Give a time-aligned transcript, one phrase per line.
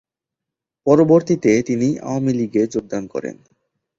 [0.87, 3.35] পরবর্তীতে তিনি আওয়ামী লীগে যোগদান করেন।